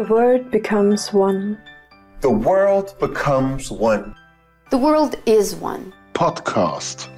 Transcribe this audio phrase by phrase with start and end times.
[0.00, 1.58] The world becomes one.
[2.22, 4.14] The world becomes one.
[4.70, 5.92] The world is one.
[6.14, 7.10] Podcast.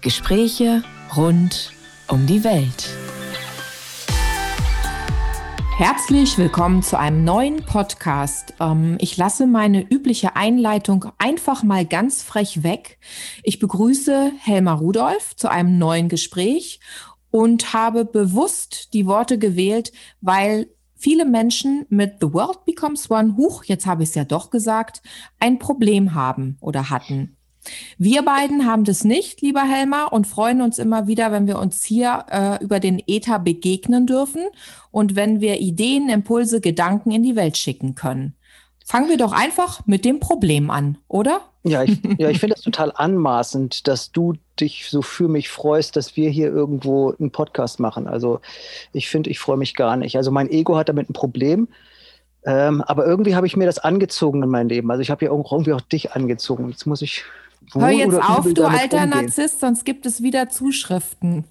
[0.00, 0.82] Gespräche
[1.14, 1.72] rund
[2.08, 2.88] um die Welt.
[5.76, 8.54] Herzlich willkommen zu einem neuen Podcast.
[8.60, 12.98] Ähm, ich lasse meine übliche Einleitung einfach mal ganz frech weg.
[13.42, 16.80] Ich begrüße Helmar Rudolph zu einem neuen Gespräch
[17.30, 23.64] und habe bewusst die Worte gewählt, weil viele Menschen mit The World Becomes One, huch,
[23.64, 25.02] jetzt habe ich es ja doch gesagt,
[25.38, 27.36] ein Problem haben oder hatten.
[27.98, 31.84] Wir beiden haben das nicht, lieber Helmer, und freuen uns immer wieder, wenn wir uns
[31.84, 34.42] hier äh, über den Ether begegnen dürfen
[34.90, 38.34] und wenn wir Ideen, Impulse, Gedanken in die Welt schicken können.
[38.84, 41.40] Fangen wir doch einfach mit dem Problem an, oder?
[41.66, 45.96] Ja, ich, ja, ich finde das total anmaßend, dass du dich so für mich freust,
[45.96, 48.06] dass wir hier irgendwo einen Podcast machen.
[48.06, 48.40] Also
[48.92, 50.16] ich finde, ich freue mich gar nicht.
[50.16, 51.68] Also mein Ego hat damit ein Problem.
[52.44, 54.90] Ähm, aber irgendwie habe ich mir das angezogen in mein Leben.
[54.90, 56.68] Also ich habe ja irgendwie auch dich angezogen.
[56.70, 57.24] Jetzt muss ich
[57.74, 59.22] Hör jetzt auf, du alter umgehen.
[59.22, 61.44] Narzisst, sonst gibt es wieder Zuschriften.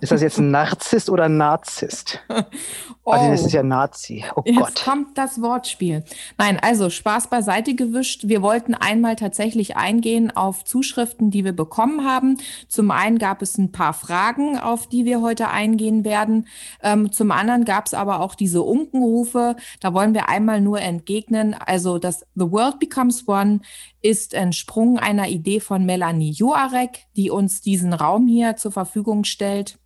[0.00, 2.20] Ist das jetzt ein Narzisst oder ein Narzisst?
[3.10, 3.12] oh.
[3.12, 4.24] Also das ist ja Nazi.
[4.36, 4.84] Oh jetzt Gott.
[4.84, 6.04] kommt das Wortspiel.
[6.38, 8.28] Nein, also Spaß beiseite gewischt.
[8.28, 12.38] Wir wollten einmal tatsächlich eingehen auf Zuschriften, die wir bekommen haben.
[12.68, 16.46] Zum einen gab es ein paar Fragen, auf die wir heute eingehen werden.
[16.82, 19.56] Ähm, zum anderen gab es aber auch diese Unkenrufe.
[19.80, 21.54] Da wollen wir einmal nur entgegnen.
[21.54, 23.60] Also das The World Becomes One
[24.02, 29.79] ist entsprungen einer Idee von Melanie Joarek, die uns diesen Raum hier zur Verfügung stellt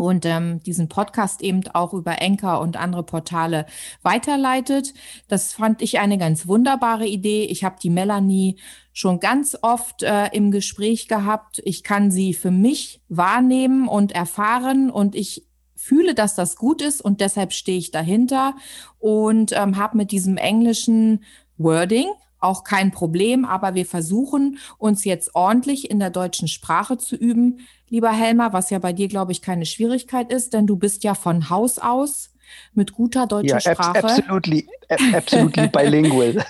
[0.00, 3.66] und ähm, diesen Podcast eben auch über Enker und andere Portale
[4.02, 4.94] weiterleitet.
[5.28, 7.44] Das fand ich eine ganz wunderbare Idee.
[7.44, 8.56] Ich habe die Melanie
[8.92, 11.60] schon ganz oft äh, im Gespräch gehabt.
[11.64, 17.00] Ich kann sie für mich wahrnehmen und erfahren und ich fühle, dass das gut ist
[17.00, 18.54] und deshalb stehe ich dahinter
[18.98, 21.24] und ähm, habe mit diesem englischen
[21.56, 22.06] Wording,
[22.40, 27.60] auch kein Problem, aber wir versuchen uns jetzt ordentlich in der deutschen Sprache zu üben,
[27.90, 31.14] lieber Helmer, was ja bei dir, glaube ich, keine Schwierigkeit ist, denn du bist ja
[31.14, 32.30] von Haus aus
[32.74, 34.04] mit guter deutscher ja, Sprache.
[34.04, 34.66] Absolutely,
[35.12, 36.44] absolutely bilingual.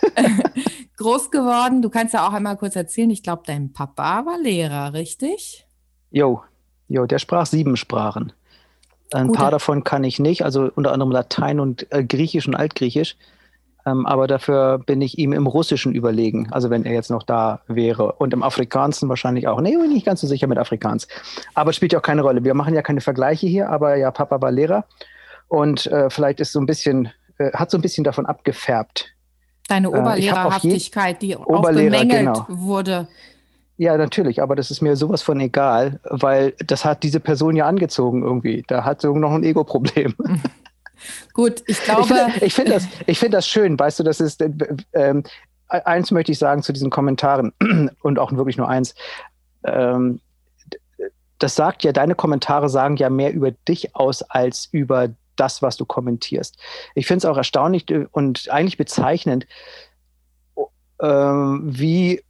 [0.97, 1.83] Groß geworden.
[1.83, 5.67] Du kannst ja auch einmal kurz erzählen, ich glaube, dein Papa war Lehrer, richtig?
[6.11, 6.43] Jo,
[6.89, 8.33] jo, der sprach sieben Sprachen.
[9.13, 9.39] Ein Gute.
[9.39, 13.17] paar davon kann ich nicht, also unter anderem Latein und äh, Griechisch und Altgriechisch.
[13.87, 17.61] Ähm, aber dafür bin ich ihm im Russischen überlegen, also wenn er jetzt noch da
[17.69, 18.13] wäre.
[18.13, 19.61] Und im Afrikanischen wahrscheinlich auch.
[19.61, 21.09] Nee, bin nicht ganz so sicher mit Afrikaans.
[21.55, 22.45] Aber es spielt ja auch keine Rolle.
[22.45, 24.85] Wir machen ja keine Vergleiche hier, aber ja, Papa war Lehrer.
[25.49, 29.15] Und äh, vielleicht ist so ein bisschen, äh, hat so ein bisschen davon abgefärbt.
[29.69, 32.47] Deine äh, Oberlehrerhaftigkeit, die Oberlehrer, auch bemängelt genau.
[32.49, 33.09] wurde.
[33.77, 37.67] Ja, natürlich, aber das ist mir sowas von egal, weil das hat diese Person ja
[37.67, 38.65] angezogen irgendwie.
[38.67, 40.15] Da hat so noch ein Ego-Problem.
[41.33, 42.33] Gut, ich glaube.
[42.41, 42.87] Ich finde das,
[43.19, 44.43] find das schön, weißt du, das ist.
[44.43, 44.51] Äh,
[44.93, 45.23] äh,
[45.69, 47.53] eins möchte ich sagen zu diesen Kommentaren
[48.03, 48.95] und auch wirklich nur eins.
[49.65, 50.21] Ähm,
[51.39, 55.77] das sagt ja, deine Kommentare sagen ja mehr über dich aus als über das, was
[55.77, 56.59] du kommentierst.
[56.95, 59.47] Ich finde es auch erstaunlich äh, und eigentlich bezeichnend,
[60.99, 62.23] äh, wie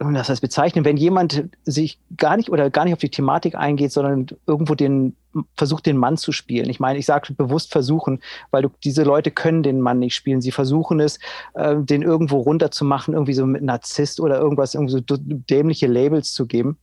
[0.00, 3.92] das heißt bezeichnen, wenn jemand sich gar nicht oder gar nicht auf die Thematik eingeht,
[3.92, 5.14] sondern irgendwo den
[5.56, 6.70] versucht, den Mann zu spielen.
[6.70, 10.40] Ich meine, ich sage bewusst versuchen, weil du, diese Leute können den Mann nicht spielen.
[10.40, 11.18] Sie versuchen es,
[11.54, 16.46] äh, den irgendwo runterzumachen, irgendwie so mit Narzisst oder irgendwas, irgendwie so dämliche Labels zu
[16.46, 16.78] geben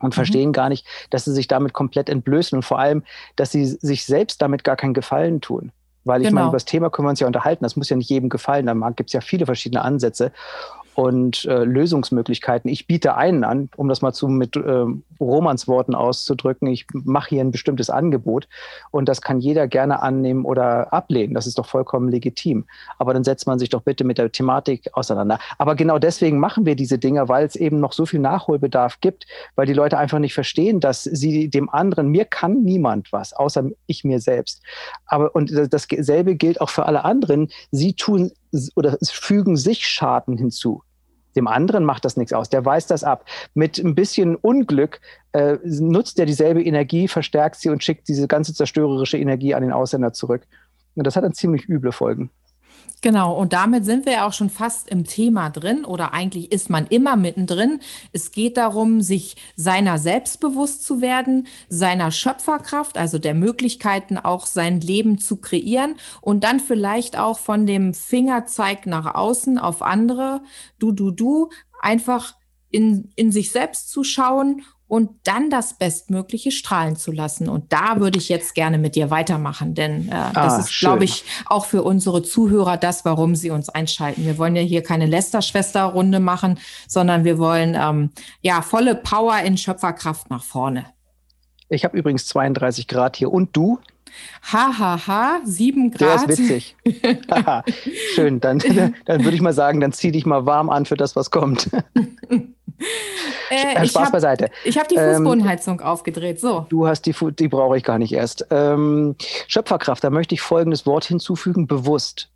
[0.00, 0.12] und mhm.
[0.14, 3.04] verstehen gar nicht, dass sie sich damit komplett entblößen und vor allem,
[3.36, 5.70] dass sie sich selbst damit gar keinen Gefallen tun.
[6.04, 6.40] Weil ich genau.
[6.40, 7.62] meine, über das Thema können wir uns ja unterhalten.
[7.62, 8.66] Das muss ja nicht jedem gefallen.
[8.66, 10.32] Da gibt es ja viele verschiedene Ansätze
[11.00, 12.70] und äh, Lösungsmöglichkeiten.
[12.70, 14.84] Ich biete einen an, um das mal zu mit äh,
[15.18, 16.68] Romans Worten auszudrücken.
[16.68, 18.48] Ich mache hier ein bestimmtes Angebot
[18.90, 21.32] und das kann jeder gerne annehmen oder ablehnen.
[21.32, 22.66] Das ist doch vollkommen legitim.
[22.98, 25.38] Aber dann setzt man sich doch bitte mit der Thematik auseinander.
[25.56, 29.24] Aber genau deswegen machen wir diese Dinge, weil es eben noch so viel Nachholbedarf gibt,
[29.56, 33.70] weil die Leute einfach nicht verstehen, dass sie dem anderen, mir kann niemand was, außer
[33.86, 34.60] ich mir selbst.
[35.06, 37.48] Aber und dasselbe gilt auch für alle anderen.
[37.70, 38.32] Sie tun
[38.76, 40.82] oder fügen sich Schaden hinzu.
[41.36, 42.48] Dem anderen macht das nichts aus.
[42.48, 43.24] Der weiß das ab.
[43.54, 45.00] Mit ein bisschen Unglück
[45.32, 49.72] äh, nutzt er dieselbe Energie, verstärkt sie und schickt diese ganze zerstörerische Energie an den
[49.72, 50.42] Ausländer zurück.
[50.94, 52.30] Und das hat dann ziemlich üble Folgen.
[53.02, 56.68] Genau, und damit sind wir ja auch schon fast im Thema drin oder eigentlich ist
[56.68, 57.80] man immer mittendrin.
[58.12, 64.82] Es geht darum, sich seiner selbstbewusst zu werden, seiner Schöpferkraft, also der Möglichkeiten auch sein
[64.82, 70.42] Leben zu kreieren und dann vielleicht auch von dem Fingerzeig nach außen auf andere,
[70.78, 71.48] du, du, du,
[71.80, 72.34] einfach
[72.70, 77.48] in, in sich selbst zu schauen und dann das Bestmögliche strahlen zu lassen.
[77.48, 81.04] Und da würde ich jetzt gerne mit dir weitermachen, denn äh, ah, das ist, glaube
[81.04, 84.24] ich, auch für unsere Zuhörer das, warum sie uns einschalten.
[84.24, 86.58] Wir wollen ja hier keine Lästerschwester-Runde machen,
[86.88, 88.10] sondern wir wollen ähm,
[88.42, 90.86] ja volle Power in Schöpferkraft nach vorne.
[91.68, 93.30] Ich habe übrigens 32 Grad hier.
[93.30, 93.78] Und du?
[94.42, 96.00] Hahaha, ha, ha, 7 Grad.
[96.00, 96.76] Der ist witzig.
[98.14, 98.58] Schön, dann,
[99.04, 101.70] dann würde ich mal sagen, dann zieh dich mal warm an für das, was kommt.
[103.50, 104.50] Äh, Spaß hab, beiseite.
[104.64, 106.40] Ich habe die ähm, Fußbodenheizung ähm, aufgedreht.
[106.40, 106.66] So.
[106.68, 108.46] Du hast die, die brauche ich gar nicht erst.
[108.50, 109.16] Ähm,
[109.48, 112.30] Schöpferkraft, da möchte ich folgendes Wort hinzufügen: bewusst.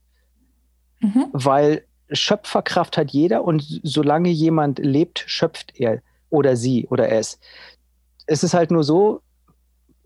[1.01, 1.27] Mhm.
[1.33, 7.39] Weil Schöpferkraft hat jeder und solange jemand lebt, schöpft er oder sie oder es.
[8.27, 9.21] Es ist halt nur so,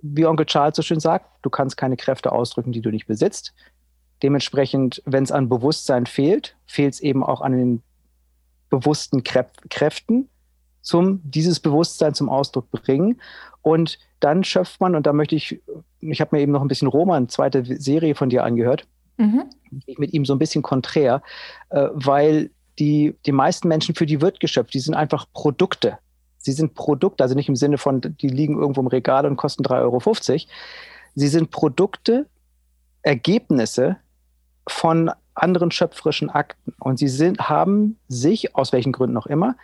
[0.03, 3.55] wie Onkel Charles so schön sagt, du kannst keine Kräfte ausdrücken, die du nicht besitzt.
[4.23, 7.83] Dementsprechend, wenn es an Bewusstsein fehlt, fehlt es eben auch an den
[8.71, 10.29] bewussten Kräften,
[10.83, 13.21] zum dieses Bewusstsein zum Ausdruck bringen.
[13.63, 15.61] Und dann schöpft man, und da möchte ich,
[16.01, 18.87] ich habe mir eben noch ein bisschen Roman, zweite Serie von dir angehört,
[19.17, 19.45] mhm.
[19.99, 21.23] mit ihm so ein bisschen konträr,
[21.71, 25.99] äh, weil die, die meisten Menschen, für die wird geschöpft, die sind einfach Produkte.
[26.39, 29.65] Sie sind Produkte, also nicht im Sinne von, die liegen irgendwo im Regal und kosten
[29.65, 30.01] 3,50 Euro.
[31.15, 32.27] Sie sind Produkte,
[33.03, 33.97] Ergebnisse
[34.69, 36.75] von anderen schöpferischen Akten.
[36.79, 39.57] Und sie sind, haben sich, aus welchen Gründen auch immer,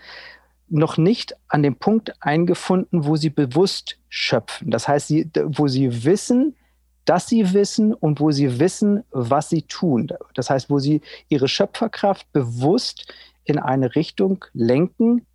[0.68, 4.70] noch nicht an dem Punkt eingefunden, wo sie bewusst schöpfen.
[4.70, 6.56] Das heißt, sie, wo sie wissen,
[7.04, 10.08] dass sie wissen und wo sie wissen, was sie tun.
[10.34, 13.12] Das heißt, wo sie ihre Schöpferkraft bewusst
[13.44, 15.26] in eine Richtung lenken,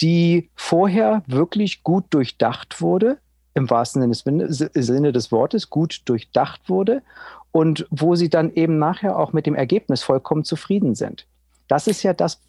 [0.00, 3.18] die vorher wirklich gut durchdacht wurde,
[3.54, 7.02] im wahrsten Sinne des Wortes, gut durchdacht wurde
[7.54, 11.24] und wo sie dann eben nachher auch mit dem Ergebnis vollkommen zufrieden sind.
[11.68, 12.42] Das ist ja das,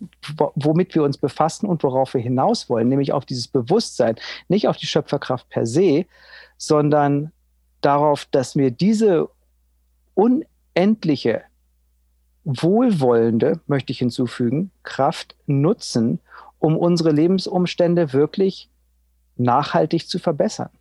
[0.56, 4.16] womit wir uns befassen und worauf wir hinaus wollen, nämlich auf dieses Bewusstsein,
[4.48, 6.08] nicht auf die Schöpferkraft per se,
[6.58, 7.32] sondern
[7.82, 9.30] darauf, dass wir diese
[10.16, 11.44] unendliche,
[12.44, 16.18] wohlwollende, möchte ich hinzufügen, Kraft nutzen,
[16.58, 18.72] um unsere Lebensumstände wirklich
[19.38, 20.72] nachhaltig zu verbessern.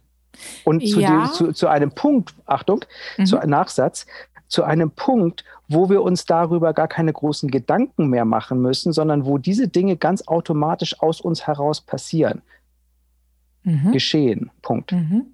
[0.65, 1.27] Und zu, ja.
[1.27, 2.85] die, zu, zu einem Punkt, Achtung,
[3.17, 3.27] mhm.
[3.27, 4.07] zu einem Nachsatz,
[4.49, 9.25] zu einem Punkt, wo wir uns darüber gar keine großen Gedanken mehr machen müssen, sondern
[9.25, 12.43] wo diese Dinge ganz automatisch aus uns heraus passieren.
[13.63, 13.93] Mhm.
[13.93, 14.51] Geschehen.
[14.63, 14.93] Punkt.
[14.93, 15.27] Mhm.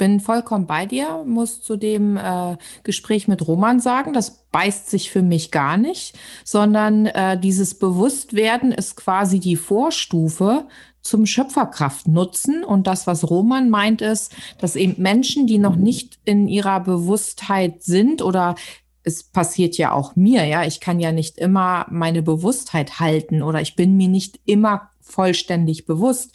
[0.00, 5.10] Bin vollkommen bei dir, muss zu dem äh, Gespräch mit Roman sagen, das beißt sich
[5.10, 10.66] für mich gar nicht, sondern äh, dieses Bewusstwerden ist quasi die Vorstufe
[11.02, 12.64] zum Schöpferkraft nutzen.
[12.64, 17.82] Und das, was Roman meint, ist, dass eben Menschen, die noch nicht in ihrer Bewusstheit
[17.82, 18.54] sind oder
[19.02, 23.60] es passiert ja auch mir, ja, ich kann ja nicht immer meine Bewusstheit halten oder
[23.60, 26.34] ich bin mir nicht immer vollständig bewusst,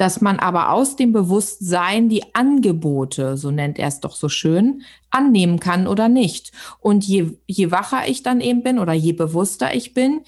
[0.00, 4.80] dass man aber aus dem Bewusstsein die Angebote, so nennt er es doch so schön,
[5.10, 6.52] annehmen kann oder nicht.
[6.78, 10.22] Und je, je wacher ich dann eben bin oder je bewusster ich bin,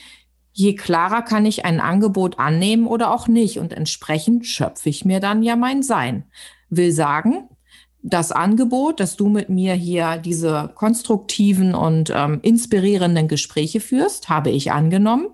[0.53, 3.59] je klarer kann ich ein Angebot annehmen oder auch nicht.
[3.61, 6.25] Und entsprechend schöpfe ich mir dann ja mein Sein.
[6.69, 7.49] Will sagen,
[8.03, 14.51] das Angebot, dass du mit mir hier diese konstruktiven und ähm, inspirierenden Gespräche führst, habe
[14.51, 15.29] ich angenommen.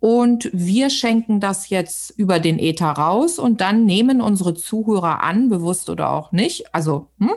[0.00, 5.50] Und wir schenken das jetzt über den Ether raus und dann nehmen unsere Zuhörer an,
[5.50, 7.32] bewusst oder auch nicht, also hm,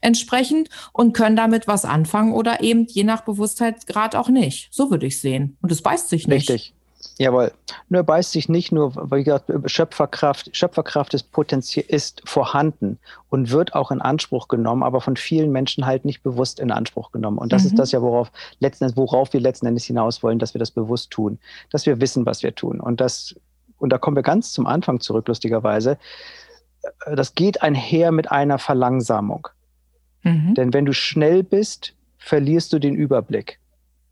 [0.00, 4.68] entsprechend und können damit was anfangen oder eben je nach Bewusstheitsgrad auch nicht.
[4.72, 5.56] So würde ich sehen.
[5.62, 6.50] Und es beißt sich nicht.
[6.50, 6.74] Richtig.
[7.18, 7.50] Jawohl.
[7.88, 12.98] Nur beißt sich nicht nur, wie gesagt, Schöpferkraft, Schöpferkraft ist, potenziell, ist vorhanden
[13.28, 17.10] und wird auch in Anspruch genommen, aber von vielen Menschen halt nicht bewusst in Anspruch
[17.10, 17.38] genommen.
[17.38, 17.68] Und das mhm.
[17.70, 20.70] ist das ja, worauf, letzten Endes, worauf wir letzten Endes hinaus wollen, dass wir das
[20.70, 22.78] bewusst tun, dass wir wissen, was wir tun.
[22.78, 23.34] Und das,
[23.78, 25.98] und da kommen wir ganz zum Anfang zurück, lustigerweise.
[27.12, 29.48] Das geht einher mit einer Verlangsamung.
[30.22, 30.54] Mhm.
[30.54, 33.58] Denn wenn du schnell bist, verlierst du den Überblick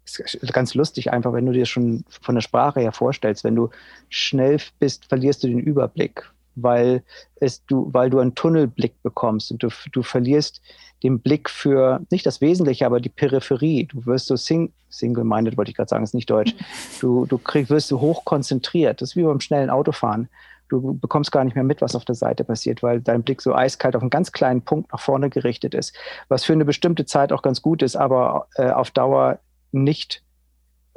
[0.07, 3.71] ist ganz lustig einfach, wenn du dir schon von der Sprache her vorstellst, wenn du
[4.09, 7.03] schnell bist, verlierst du den Überblick, weil
[7.37, 10.63] es du, weil du einen Tunnelblick bekommst und du, du verlierst
[11.03, 13.85] den Blick für nicht das Wesentliche, aber die Peripherie.
[13.85, 16.55] Du wirst so sing, single-minded, wollte ich gerade sagen, ist nicht deutsch.
[17.01, 19.03] Du, du krieg, wirst so hoch konzentriert.
[19.03, 20.29] Das ist wie beim schnellen Autofahren.
[20.69, 23.55] Du bekommst gar nicht mehr mit, was auf der Seite passiert, weil dein Blick so
[23.55, 25.95] eiskalt auf einen ganz kleinen Punkt nach vorne gerichtet ist,
[26.29, 29.39] was für eine bestimmte Zeit auch ganz gut ist, aber äh, auf Dauer
[29.83, 30.23] nicht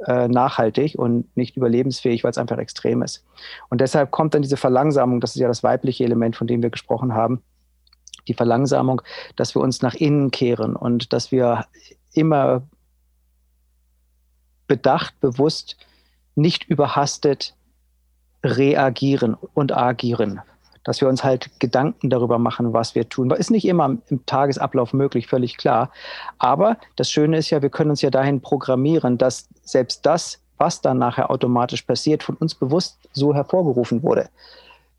[0.06, 3.24] äh, nachhaltig und nicht überlebensfähig, weil es einfach extrem ist.
[3.68, 6.70] Und deshalb kommt dann diese Verlangsamung, das ist ja das weibliche Element, von dem wir
[6.70, 7.42] gesprochen haben,
[8.28, 9.02] die Verlangsamung,
[9.36, 11.66] dass wir uns nach innen kehren und dass wir
[12.12, 12.62] immer
[14.66, 15.76] bedacht, bewusst,
[16.34, 17.54] nicht überhastet
[18.44, 20.40] reagieren und agieren.
[20.84, 23.30] Dass wir uns halt Gedanken darüber machen, was wir tun.
[23.32, 25.90] Ist nicht immer im Tagesablauf möglich, völlig klar.
[26.38, 30.80] Aber das Schöne ist ja, wir können uns ja dahin programmieren, dass selbst das, was
[30.80, 34.28] dann nachher automatisch passiert, von uns bewusst so hervorgerufen wurde.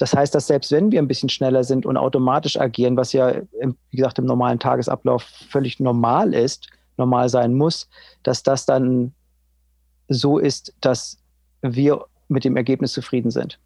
[0.02, 3.36] Das heißt, dass selbst wenn wir ein bisschen schneller sind und automatisch agieren, was ja,
[3.92, 7.88] wie gesagt, im normalen Tagesablauf völlig normal ist, normal sein muss,
[8.24, 9.14] dass das dann
[10.08, 11.20] so ist, dass
[11.62, 13.60] wir mit dem Ergebnis zufrieden sind.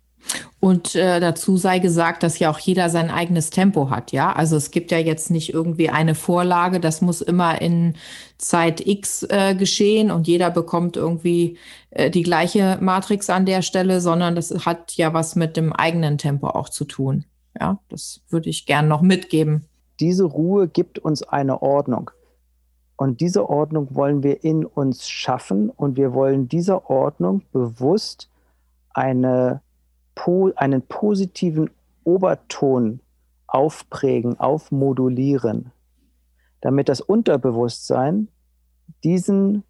[0.59, 4.33] Und äh, dazu sei gesagt, dass ja auch jeder sein eigenes Tempo hat, ja.
[4.33, 7.95] Also es gibt ja jetzt nicht irgendwie eine Vorlage, das muss immer in
[8.37, 11.57] Zeit X äh, geschehen und jeder bekommt irgendwie
[11.91, 16.17] äh, die gleiche Matrix an der Stelle, sondern das hat ja was mit dem eigenen
[16.17, 17.25] Tempo auch zu tun.
[17.59, 19.65] Ja, das würde ich gern noch mitgeben.
[19.99, 22.11] Diese Ruhe gibt uns eine Ordnung.
[22.97, 28.29] Und diese Ordnung wollen wir in uns schaffen und wir wollen dieser Ordnung bewusst
[28.93, 29.61] eine,
[30.55, 31.69] einen positiven
[32.03, 32.99] Oberton
[33.47, 35.71] aufprägen, aufmodulieren,
[36.61, 38.29] damit das Unterbewusstsein
[39.03, 39.63] diesen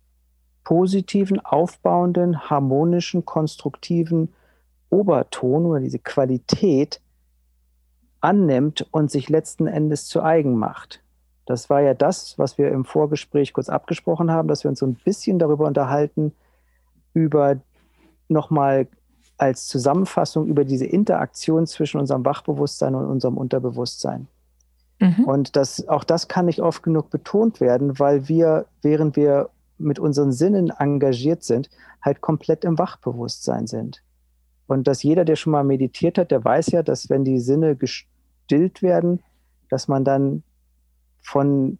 [0.63, 4.33] positiven, aufbauenden, harmonischen, konstruktiven
[4.89, 7.01] Oberton oder diese Qualität
[8.21, 11.03] annimmt und sich letzten Endes zu eigen macht.
[11.45, 14.87] Das war ja das, was wir im Vorgespräch kurz abgesprochen haben, dass wir uns so
[14.87, 16.33] ein bisschen darüber unterhalten,
[17.13, 17.57] über
[18.27, 18.87] nochmal
[19.37, 24.27] als Zusammenfassung über diese Interaktion zwischen unserem Wachbewusstsein und unserem Unterbewusstsein.
[24.99, 25.25] Mhm.
[25.25, 29.99] Und das, auch das kann nicht oft genug betont werden, weil wir, während wir mit
[29.99, 31.69] unseren Sinnen engagiert sind,
[32.01, 34.01] halt komplett im Wachbewusstsein sind.
[34.67, 37.75] Und dass jeder, der schon mal meditiert hat, der weiß ja, dass wenn die Sinne
[37.75, 39.21] gestillt werden,
[39.69, 40.43] dass man dann
[41.21, 41.77] von,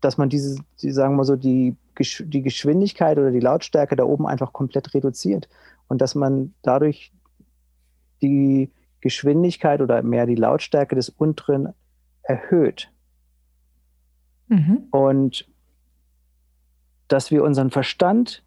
[0.00, 4.26] dass man diese, die, sagen wir so, die, die Geschwindigkeit oder die Lautstärke da oben
[4.26, 5.48] einfach komplett reduziert
[5.88, 7.12] und dass man dadurch
[8.22, 11.74] die Geschwindigkeit oder mehr die Lautstärke des unteren
[12.22, 12.90] erhöht.
[14.48, 14.86] Mhm.
[14.90, 15.48] Und
[17.08, 18.42] dass wir unseren Verstand,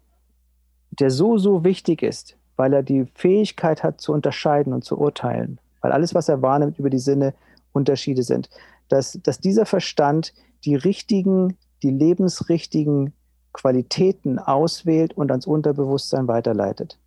[0.90, 5.60] der so, so wichtig ist, weil er die Fähigkeit hat zu unterscheiden und zu urteilen,
[5.82, 7.34] weil alles, was er wahrnimmt über die Sinne,
[7.72, 8.48] Unterschiede sind,
[8.88, 10.32] dass, dass dieser Verstand
[10.64, 13.12] die richtigen, die lebensrichtigen
[13.56, 16.98] Qualitäten auswählt und ans Unterbewusstsein weiterleitet.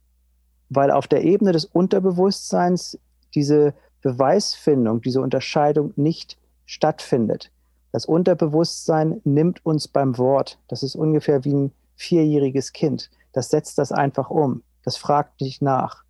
[0.69, 2.97] Weil auf der Ebene des Unterbewusstseins
[3.35, 7.51] diese Beweisfindung, diese Unterscheidung nicht stattfindet.
[7.91, 10.57] Das Unterbewusstsein nimmt uns beim Wort.
[10.67, 13.11] Das ist ungefähr wie ein vierjähriges Kind.
[13.31, 14.63] Das setzt das einfach um.
[14.83, 16.03] Das fragt nicht nach.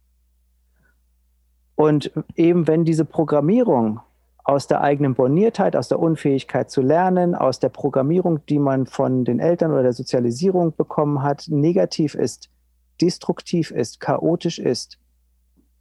[1.75, 3.99] Und eben wenn diese Programmierung
[4.49, 9.23] aus der eigenen Borniertheit, aus der Unfähigkeit zu lernen, aus der Programmierung, die man von
[9.23, 12.49] den Eltern oder der Sozialisierung bekommen hat, negativ ist,
[12.99, 14.97] destruktiv ist, chaotisch ist,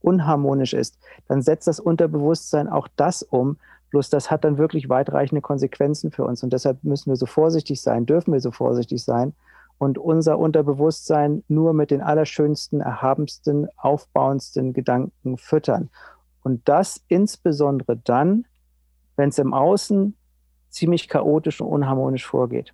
[0.00, 0.98] unharmonisch ist,
[1.28, 3.56] dann setzt das Unterbewusstsein auch das um.
[3.88, 6.42] Bloß das hat dann wirklich weitreichende Konsequenzen für uns.
[6.42, 9.32] Und deshalb müssen wir so vorsichtig sein, dürfen wir so vorsichtig sein
[9.78, 15.88] und unser Unterbewusstsein nur mit den allerschönsten, erhabensten, aufbauendsten Gedanken füttern.
[16.42, 18.44] Und das insbesondere dann,
[19.18, 20.16] wenn es im Außen
[20.70, 22.72] ziemlich chaotisch und unharmonisch vorgeht.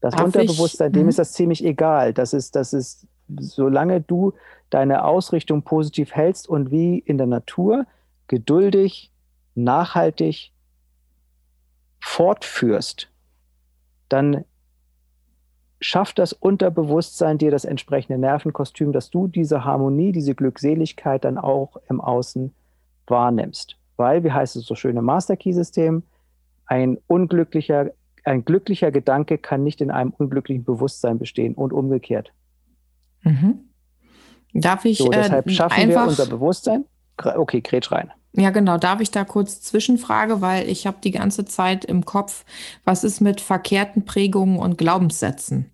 [0.00, 0.94] Das Darf Unterbewusstsein, ich?
[0.94, 1.08] dem mhm.
[1.08, 2.14] ist das ziemlich egal.
[2.14, 3.06] Das ist, das ist,
[3.40, 4.32] solange du
[4.70, 7.84] deine Ausrichtung positiv hältst und wie in der Natur
[8.28, 9.10] geduldig,
[9.56, 10.52] nachhaltig
[12.00, 13.10] fortführst,
[14.08, 14.44] dann
[15.80, 21.76] schafft das Unterbewusstsein dir das entsprechende Nervenkostüm, dass du diese Harmonie, diese Glückseligkeit dann auch
[21.88, 22.54] im Außen
[23.08, 26.02] wahrnimmst weil, wie heißt es so schön im Master Key System,
[26.66, 27.90] ein unglücklicher,
[28.24, 32.32] ein glücklicher Gedanke kann nicht in einem unglücklichen Bewusstsein bestehen und umgekehrt.
[33.22, 33.68] Mhm.
[34.54, 36.84] Darf ich so, deshalb äh, schaffen einfach, wir unser Bewusstsein?
[37.16, 38.10] Okay, grätsch rein.
[38.32, 38.78] Ja, genau.
[38.78, 42.44] Darf ich da kurz Zwischenfrage, weil ich habe die ganze Zeit im Kopf,
[42.84, 45.72] was ist mit verkehrten Prägungen und Glaubenssätzen?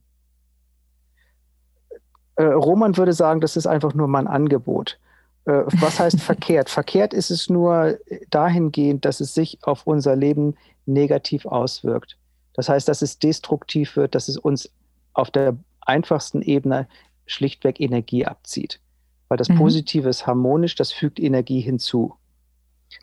[2.36, 4.98] Äh, Roman würde sagen, das ist einfach nur mein Angebot.
[5.46, 6.70] Äh, was heißt verkehrt?
[6.70, 7.98] Verkehrt ist es nur
[8.30, 12.16] dahingehend, dass es sich auf unser Leben negativ auswirkt.
[12.54, 14.70] Das heißt, dass es destruktiv wird, dass es uns
[15.12, 16.88] auf der einfachsten Ebene
[17.26, 18.80] schlichtweg Energie abzieht.
[19.28, 19.56] Weil das mhm.
[19.56, 22.14] Positive ist harmonisch, das fügt Energie hinzu.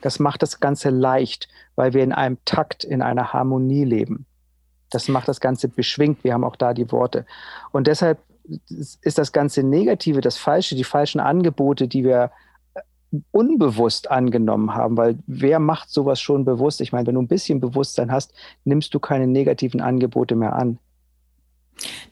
[0.01, 4.25] Das macht das Ganze leicht, weil wir in einem Takt, in einer Harmonie leben.
[4.89, 6.24] Das macht das Ganze beschwingt.
[6.24, 7.25] Wir haben auch da die Worte.
[7.71, 8.19] Und deshalb
[8.69, 12.31] ist das ganze Negative, das Falsche, die falschen Angebote, die wir
[12.74, 12.81] äh,
[13.31, 16.81] unbewusst angenommen haben, weil wer macht sowas schon bewusst?
[16.81, 18.33] Ich meine, wenn du ein bisschen Bewusstsein hast,
[18.63, 20.79] nimmst du keine negativen Angebote mehr an.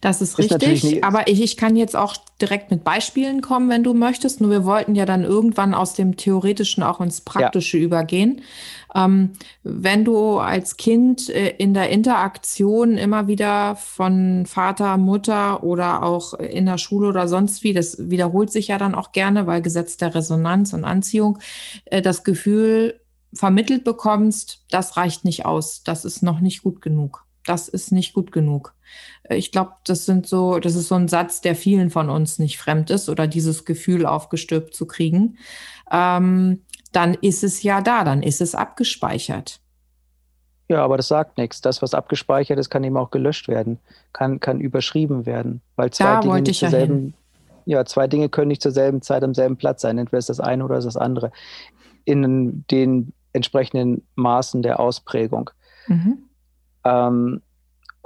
[0.01, 3.83] Das ist, ist richtig, aber ich, ich kann jetzt auch direkt mit Beispielen kommen, wenn
[3.83, 4.41] du möchtest.
[4.41, 7.83] Nur wir wollten ja dann irgendwann aus dem Theoretischen auch ins Praktische ja.
[7.83, 8.41] übergehen.
[8.95, 9.31] Ähm,
[9.63, 16.33] wenn du als Kind äh, in der Interaktion immer wieder von Vater, Mutter oder auch
[16.33, 19.97] in der Schule oder sonst wie, das wiederholt sich ja dann auch gerne, weil Gesetz
[19.97, 21.39] der Resonanz und Anziehung,
[21.85, 22.99] äh, das Gefühl
[23.33, 27.25] vermittelt bekommst, das reicht nicht aus, das ist noch nicht gut genug.
[27.45, 28.73] Das ist nicht gut genug.
[29.29, 32.57] Ich glaube, das sind so, das ist so ein Satz, der vielen von uns nicht
[32.57, 35.37] fremd ist oder dieses Gefühl aufgestülpt zu kriegen.
[35.91, 39.59] Ähm, dann ist es ja da, dann ist es abgespeichert.
[40.67, 41.61] Ja, aber das sagt nichts.
[41.61, 43.79] Das, was abgespeichert ist, kann eben auch gelöscht werden,
[44.13, 45.61] kann, kann überschrieben werden.
[45.75, 47.13] Weil zwei da Dinge nicht zur selben,
[47.65, 49.97] ja, zwei Dinge können nicht zur selben Zeit am selben Platz sein.
[49.97, 51.31] Entweder ist das eine oder ist das andere.
[52.05, 55.49] In den entsprechenden Maßen der Ausprägung.
[55.87, 56.29] Mhm.
[56.83, 57.41] Ähm,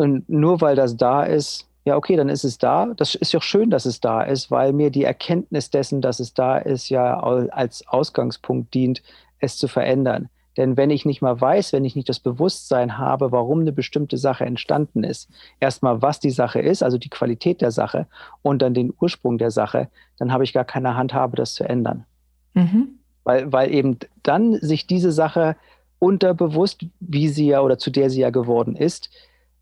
[0.03, 2.93] und nur weil das da ist, ja, okay, dann ist es da.
[2.95, 6.33] Das ist ja schön, dass es da ist, weil mir die Erkenntnis dessen, dass es
[6.33, 9.01] da ist, ja als Ausgangspunkt dient,
[9.39, 10.29] es zu verändern.
[10.57, 14.17] Denn wenn ich nicht mal weiß, wenn ich nicht das Bewusstsein habe, warum eine bestimmte
[14.17, 15.29] Sache entstanden ist,
[15.61, 18.07] erstmal was die Sache ist, also die Qualität der Sache
[18.41, 19.87] und dann den Ursprung der Sache,
[20.19, 22.05] dann habe ich gar keine Handhabe, das zu ändern.
[22.53, 22.99] Mhm.
[23.23, 25.55] Weil, weil eben dann sich diese Sache
[25.97, 29.09] unterbewusst, wie sie ja oder zu der sie ja geworden ist,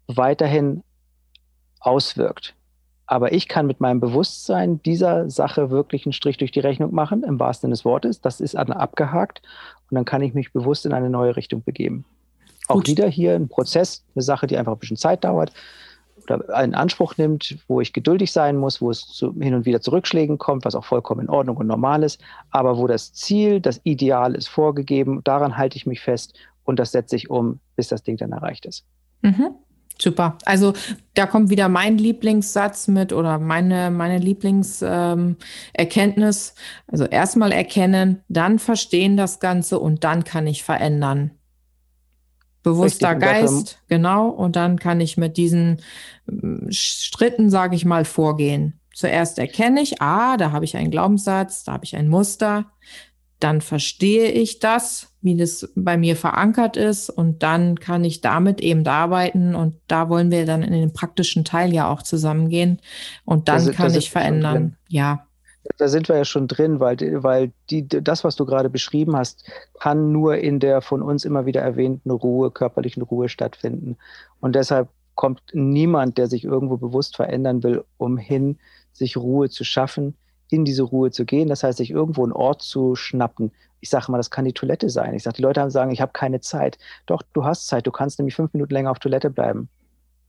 [0.07, 0.83] weiterhin
[1.79, 2.55] auswirkt.
[3.05, 7.23] Aber ich kann mit meinem Bewusstsein dieser Sache wirklich einen Strich durch die Rechnung machen,
[7.23, 8.21] im wahrsten Sinne des Wortes.
[8.21, 9.41] Das ist abgehakt
[9.89, 12.05] und dann kann ich mich bewusst in eine neue Richtung begeben.
[12.67, 12.87] Auch Gut.
[12.87, 15.51] wieder hier ein Prozess, eine Sache, die einfach ein bisschen Zeit dauert
[16.23, 19.81] oder einen Anspruch nimmt, wo ich geduldig sein muss, wo es zu, hin und wieder
[19.81, 23.59] zu Rückschlägen kommt, was auch vollkommen in Ordnung und normal ist, aber wo das Ziel,
[23.59, 27.89] das Ideal ist vorgegeben, daran halte ich mich fest und das setze ich um, bis
[27.89, 28.85] das Ding dann erreicht ist.
[29.21, 29.55] Mhm.
[30.01, 30.37] Super.
[30.45, 30.73] Also
[31.13, 36.49] da kommt wieder mein Lieblingssatz mit oder meine, meine Lieblingserkenntnis.
[36.49, 36.55] Ähm,
[36.87, 41.29] also erstmal erkennen, dann verstehen das Ganze und dann kann ich verändern.
[42.63, 45.81] Bewusster Richtig, Geist, genau, und dann kann ich mit diesen
[46.27, 48.79] ähm, Stritten, sage ich mal, vorgehen.
[48.93, 52.71] Zuerst erkenne ich, ah, da habe ich einen Glaubenssatz, da habe ich ein Muster,
[53.39, 58.59] dann verstehe ich das, wie das bei mir verankert ist und dann kann ich damit
[58.61, 62.79] eben arbeiten und da wollen wir dann in den praktischen Teil ja auch zusammengehen
[63.23, 64.77] und dann da kann ich verändern.
[64.89, 65.25] Ja.
[65.77, 69.47] Da sind wir ja schon drin, weil, weil die, das, was du gerade beschrieben hast,
[69.79, 73.97] kann nur in der von uns immer wieder erwähnten Ruhe, körperlichen Ruhe stattfinden.
[74.39, 78.57] Und deshalb kommt niemand, der sich irgendwo bewusst verändern will, umhin,
[78.91, 80.15] sich Ruhe zu schaffen,
[80.49, 81.47] in diese Ruhe zu gehen.
[81.47, 83.51] Das heißt, sich irgendwo einen Ort zu schnappen.
[83.81, 85.13] Ich sage mal, das kann die Toilette sein.
[85.13, 86.77] Ich sage, die Leute haben sagen, ich habe keine Zeit.
[87.07, 87.87] Doch, du hast Zeit.
[87.87, 89.69] Du kannst nämlich fünf Minuten länger auf Toilette bleiben.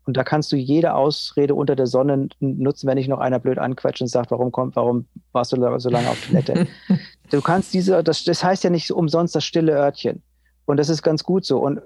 [0.04, 3.58] Und da kannst du jede Ausrede unter der Sonne nutzen, wenn dich noch einer blöd
[3.58, 6.66] anquatscht und sagt, warum kommt, warum warst du so lange auf Toilette?
[7.30, 10.22] du kannst diese, das, das heißt ja nicht umsonst das stille Örtchen.
[10.64, 11.58] Und das ist ganz gut so.
[11.58, 11.80] Und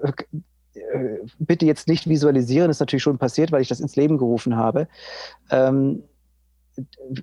[0.73, 4.17] äh, bitte jetzt nicht visualisieren, das ist natürlich schon passiert, weil ich das ins Leben
[4.17, 4.87] gerufen habe.
[5.51, 6.03] Ähm,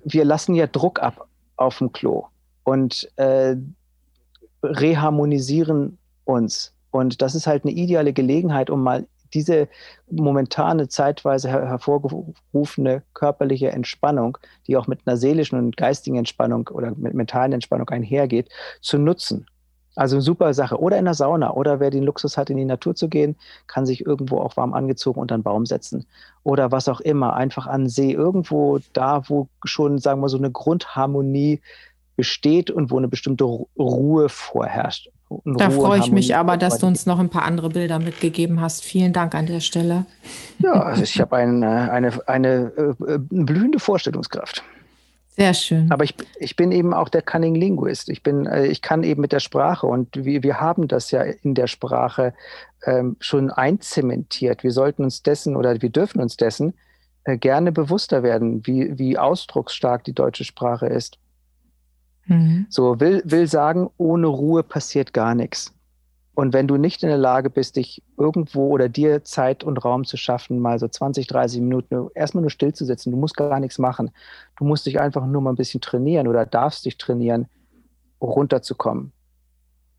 [0.03, 1.27] wir lassen ja Druck ab
[1.57, 2.25] auf dem Klo
[2.63, 3.55] und äh,
[4.65, 6.73] reharmonisieren uns.
[6.91, 9.67] Und das ist halt eine ideale Gelegenheit, um mal diese
[10.09, 16.91] momentane, zeitweise her hervorgerufene körperliche Entspannung, die auch mit einer seelischen und geistigen Entspannung oder
[16.95, 18.49] mit mentalen Entspannung einhergeht,
[18.81, 19.45] zu nutzen.
[19.95, 20.79] Also eine super Sache.
[20.79, 21.53] Oder in der Sauna.
[21.53, 23.35] Oder wer den Luxus hat, in die Natur zu gehen,
[23.67, 26.05] kann sich irgendwo auch warm angezogen unter einen Baum setzen.
[26.43, 27.33] Oder was auch immer.
[27.33, 28.11] Einfach an See.
[28.11, 31.61] Irgendwo da, wo schon, sagen wir so, eine Grundharmonie
[32.15, 35.09] besteht und wo eine bestimmte Ruhe vorherrscht.
[35.43, 38.83] Da freue ich mich aber, dass du uns noch ein paar andere Bilder mitgegeben hast.
[38.83, 40.05] Vielen Dank an der Stelle.
[40.59, 44.63] Ja, also ich habe ein, eine, eine, eine äh, blühende Vorstellungskraft.
[45.35, 45.91] Sehr schön.
[45.91, 48.07] Aber ich, ich bin eben auch der Cunning Linguist.
[48.09, 51.23] Ich, bin, äh, ich kann eben mit der Sprache und wir, wir haben das ja
[51.23, 52.33] in der Sprache
[52.85, 54.63] ähm, schon einzementiert.
[54.63, 56.73] Wir sollten uns dessen oder wir dürfen uns dessen
[57.25, 61.17] äh, gerne bewusster werden, wie, wie ausdrucksstark die deutsche Sprache ist.
[62.25, 62.65] Mhm.
[62.69, 65.75] So will, will sagen, ohne Ruhe passiert gar nichts.
[66.35, 70.03] Und wenn du nicht in der Lage bist, dich irgendwo oder dir Zeit und Raum
[70.03, 73.59] zu schaffen, mal so 20, 30 Minuten erstmal nur still zu sitzen, du musst gar
[73.61, 74.11] nichts machen.
[74.57, 77.47] Du musst dich einfach nur mal ein bisschen trainieren oder darfst dich trainieren,
[78.21, 79.13] runterzukommen.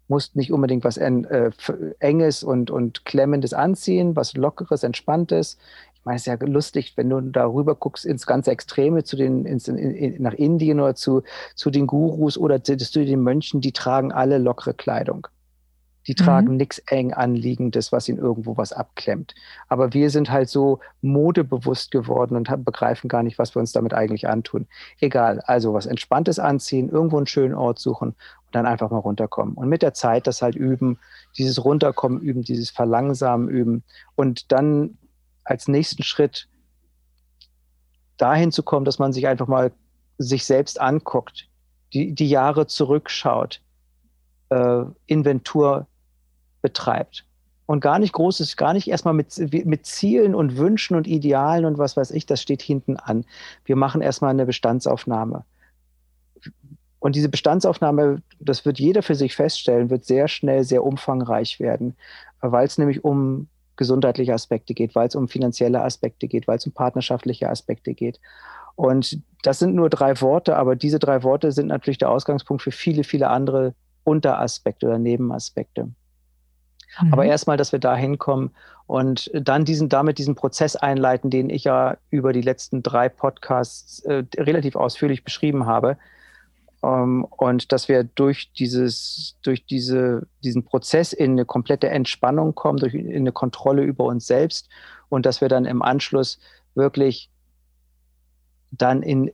[0.09, 1.51] Musst nicht unbedingt was äh,
[2.01, 5.57] Enges und, und Klemmendes anziehen, was Lockeres, Entspanntes.
[6.07, 9.67] Meine, es ist ja lustig, wenn du darüber guckst ins ganze Extreme, zu den, ins,
[9.67, 11.25] in, in, nach Indien oder zu,
[11.57, 15.27] zu den Gurus oder zu, zu den Mönchen, die tragen alle lockere Kleidung
[16.07, 16.59] Die tragen mhm.
[16.59, 19.35] nichts eng anliegendes, was ihnen irgendwo was abklemmt.
[19.67, 23.93] Aber wir sind halt so modebewusst geworden und begreifen gar nicht, was wir uns damit
[23.93, 24.69] eigentlich antun.
[25.01, 29.57] Egal, also was Entspanntes anziehen, irgendwo einen schönen Ort suchen und dann einfach mal runterkommen.
[29.57, 31.01] Und mit der Zeit das halt üben,
[31.37, 33.83] dieses Runterkommen üben, dieses Verlangsamen üben
[34.15, 34.99] und dann
[35.47, 36.49] als nächsten Schritt
[38.17, 39.73] dahin zu kommen, dass man sich einfach mal
[40.19, 41.49] sich selbst anguckt,
[41.93, 43.63] die, die Jahre zurückschaut,
[44.51, 45.87] äh, Inventur
[46.63, 47.25] betreibt.
[47.67, 51.79] Und gar nicht großes, gar nicht erstmal mit, mit Zielen und Wünschen und Idealen und
[51.79, 53.25] was weiß ich, das steht hinten an.
[53.65, 55.45] Wir machen erstmal eine Bestandsaufnahme.
[57.01, 61.97] Und diese Bestandsaufnahme, das wird jeder für sich feststellen, wird sehr schnell sehr umfangreich werden,
[62.41, 66.67] weil es nämlich um gesundheitliche Aspekte geht, weil es um finanzielle Aspekte geht, weil es
[66.67, 68.21] um partnerschaftliche Aspekte geht.
[68.75, 72.73] Und das sind nur drei Worte, aber diese drei Worte sind natürlich der Ausgangspunkt für
[72.73, 75.85] viele, viele andere Unteraspekte oder Nebenaspekte.
[77.01, 77.13] Mhm.
[77.13, 78.51] Aber erstmal, dass wir da hinkommen
[78.87, 84.01] und dann diesen, damit diesen Prozess einleiten, den ich ja über die letzten drei Podcasts
[84.01, 85.97] äh, relativ ausführlich beschrieben habe.
[86.83, 92.79] Ähm, und dass wir durch dieses, durch diese, diesen Prozess in eine komplette Entspannung kommen,
[92.79, 94.69] durch in eine Kontrolle über uns selbst
[95.09, 96.39] und dass wir dann im Anschluss
[96.75, 97.31] wirklich
[98.73, 99.31] dann in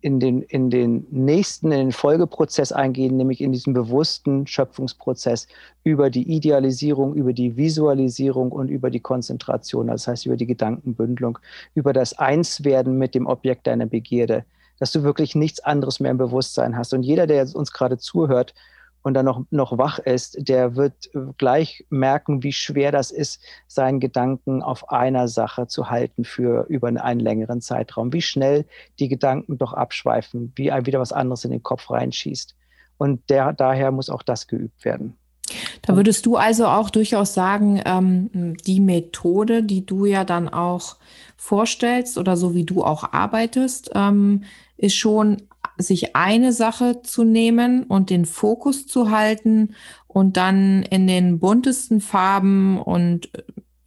[0.00, 5.46] in den, in den nächsten, in den Folgeprozess eingehen, nämlich in diesen bewussten Schöpfungsprozess
[5.84, 11.38] über die Idealisierung, über die Visualisierung und über die Konzentration, das heißt über die Gedankenbündelung,
[11.74, 14.44] über das Einswerden mit dem Objekt deiner Begierde,
[14.80, 16.92] dass du wirklich nichts anderes mehr im Bewusstsein hast.
[16.92, 18.54] Und jeder, der uns gerade zuhört,
[19.02, 24.00] und dann noch, noch wach ist, der wird gleich merken, wie schwer das ist, seinen
[24.00, 28.12] Gedanken auf einer Sache zu halten für über einen längeren Zeitraum.
[28.12, 28.66] Wie schnell
[28.98, 32.54] die Gedanken doch abschweifen, wie ein wieder was anderes in den Kopf reinschießt.
[32.98, 35.16] Und der, daher muss auch das geübt werden.
[35.82, 40.96] Da würdest du also auch durchaus sagen, ähm, die Methode, die du ja dann auch
[41.36, 44.44] vorstellst oder so wie du auch arbeitest, ähm,
[44.80, 45.42] ist schon
[45.76, 49.74] sich eine Sache zu nehmen und den Fokus zu halten
[50.06, 53.30] und dann in den buntesten Farben und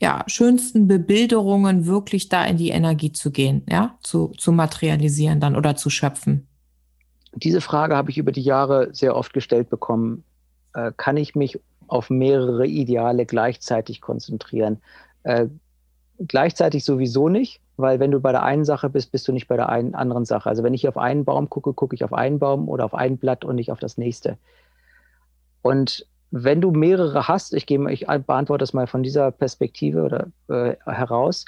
[0.01, 5.56] ja, schönsten Bebilderungen wirklich da in die Energie zu gehen, ja, zu, zu materialisieren dann
[5.56, 6.47] oder zu schöpfen?
[7.36, 10.23] Diese Frage habe ich über die Jahre sehr oft gestellt bekommen.
[10.73, 14.82] Äh, kann ich mich auf mehrere Ideale gleichzeitig konzentrieren?
[15.23, 15.47] Äh,
[16.19, 19.55] gleichzeitig sowieso nicht, weil wenn du bei der einen Sache bist, bist du nicht bei
[19.55, 20.49] der einen anderen Sache.
[20.49, 23.17] Also wenn ich auf einen Baum gucke, gucke ich auf einen Baum oder auf ein
[23.17, 24.38] Blatt und nicht auf das nächste.
[25.62, 30.27] Und wenn du mehrere hast, ich, gebe, ich beantworte das mal von dieser Perspektive oder,
[30.49, 31.45] äh, heraus,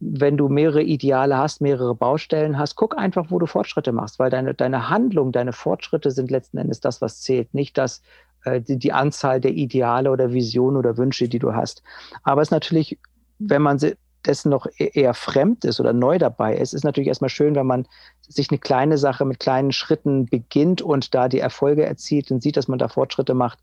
[0.00, 4.30] wenn du mehrere Ideale hast, mehrere Baustellen hast, guck einfach, wo du Fortschritte machst, weil
[4.30, 8.02] deine, deine Handlung, deine Fortschritte sind letzten Endes das, was zählt, nicht das,
[8.44, 11.82] äh, die, die Anzahl der Ideale oder Visionen oder Wünsche, die du hast.
[12.22, 12.98] Aber es ist natürlich,
[13.38, 13.78] wenn man
[14.26, 17.66] dessen noch e-, eher fremd ist oder neu dabei ist, ist natürlich erstmal schön, wenn
[17.66, 17.86] man
[18.20, 22.56] sich eine kleine Sache mit kleinen Schritten beginnt und da die Erfolge erzielt und sieht,
[22.56, 23.58] dass man da Fortschritte macht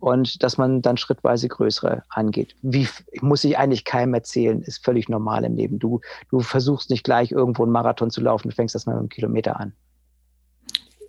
[0.00, 2.54] und dass man dann schrittweise größere angeht.
[2.62, 2.88] Wie
[3.20, 5.78] muss ich eigentlich keinem erzählen, ist völlig normal im Leben.
[5.78, 9.08] Du, du versuchst nicht gleich irgendwo einen Marathon zu laufen, du fängst erstmal mit einem
[9.08, 9.72] Kilometer an.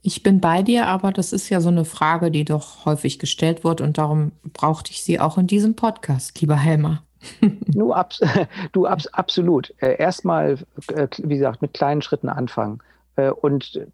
[0.01, 3.63] Ich bin bei dir, aber das ist ja so eine Frage, die doch häufig gestellt
[3.63, 7.03] wird und darum brauchte ich sie auch in diesem Podcast, lieber Helmer.
[7.41, 8.19] Du, abs
[8.71, 9.73] du abs absolut.
[9.81, 10.57] Äh, Erstmal,
[10.93, 12.79] äh, wie gesagt, mit kleinen Schritten anfangen.
[13.15, 13.87] Äh, und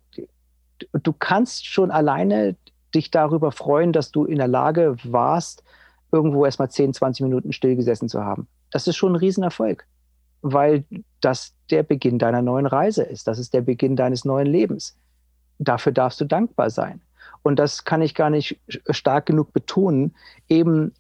[0.92, 2.56] du kannst schon alleine
[2.94, 5.64] dich darüber freuen, dass du in der Lage warst,
[6.12, 8.48] irgendwo erstmal 10, 20 Minuten stillgesessen zu haben.
[8.72, 9.86] Das ist schon ein Riesenerfolg,
[10.42, 10.86] weil
[11.22, 13.28] das der Beginn deiner neuen Reise ist.
[13.28, 14.98] Das ist der Beginn deines neuen Lebens.
[15.60, 17.02] Dafür darfst du dankbar sein.
[17.44, 18.60] Und das kann ich gar nicht
[18.90, 20.16] stark genug betonen,
[20.48, 20.94] eben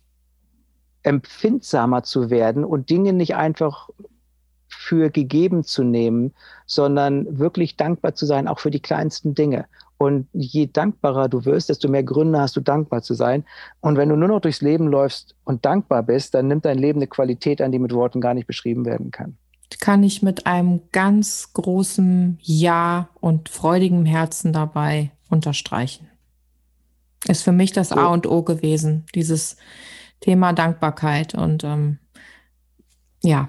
[1.05, 3.89] empfindsamer zu werden und Dinge nicht einfach
[4.67, 6.33] für gegeben zu nehmen,
[6.65, 9.65] sondern wirklich dankbar zu sein, auch für die kleinsten Dinge.
[9.97, 13.45] Und je dankbarer du wirst, desto mehr Gründe hast du dankbar zu sein.
[13.79, 16.99] Und wenn du nur noch durchs Leben läufst und dankbar bist, dann nimmt dein Leben
[16.99, 19.37] eine Qualität an, die mit Worten gar nicht beschrieben werden kann.
[19.79, 26.09] Kann ich mit einem ganz großen Ja und freudigem Herzen dabei unterstreichen.
[27.27, 29.57] Ist für mich das A und O gewesen, dieses
[30.21, 31.99] Thema Dankbarkeit und ähm,
[33.23, 33.47] ja,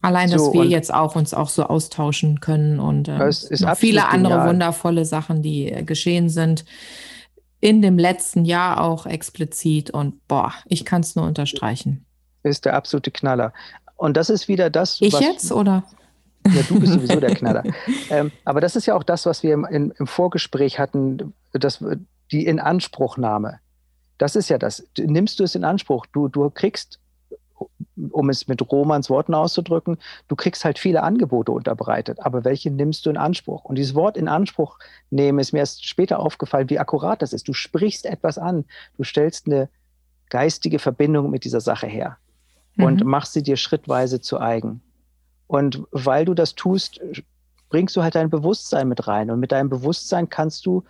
[0.00, 3.32] allein, dass so, wir jetzt auch uns auch so austauschen können und ähm,
[3.76, 4.48] viele andere genial.
[4.48, 6.64] wundervolle Sachen, die äh, geschehen sind
[7.60, 12.04] in dem letzten Jahr auch explizit und boah, ich kann es nur unterstreichen.
[12.42, 13.54] Ist der absolute Knaller.
[13.96, 15.00] Und das ist wieder das.
[15.00, 15.84] Ich was, jetzt oder?
[16.46, 17.62] Ja, du bist sowieso der Knaller.
[18.10, 21.82] ähm, aber das ist ja auch das, was wir im, im, im Vorgespräch hatten, dass
[22.30, 23.60] die Inanspruchnahme
[24.18, 24.86] Das ist ja das.
[24.98, 26.06] Nimmst du es in Anspruch?
[26.06, 27.00] Du, du kriegst,
[28.10, 29.98] um es mit Romans Worten auszudrücken,
[30.28, 32.20] du kriegst halt viele Angebote unterbreitet.
[32.20, 33.64] Aber welche nimmst du in Anspruch?
[33.64, 34.78] Und dieses Wort in Anspruch
[35.10, 37.48] nehmen ist mir erst später aufgefallen, wie akkurat das ist.
[37.48, 38.64] Du sprichst etwas an.
[38.96, 39.68] Du stellst eine
[40.30, 42.18] geistige Verbindung mit dieser Sache her
[42.76, 43.08] und mhm.
[43.08, 44.80] machst sie dir schrittweise zu eigen.
[45.46, 47.00] Und weil du das tust,
[47.68, 49.30] bringst du halt dein Bewusstsein mit rein.
[49.30, 50.84] Und mit deinem Bewusstsein kannst du